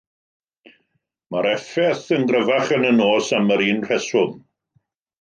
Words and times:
Mae'r 1.35 1.49
effaith 1.51 2.09
yn 2.19 2.27
gryfach 2.33 2.75
yn 2.81 2.91
y 2.91 2.97
nos 2.99 3.33
am 3.41 3.57
yr 3.59 3.67
un 3.71 3.89
rheswm. 3.89 4.37